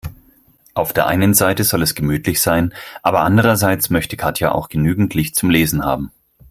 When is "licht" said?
5.13-5.35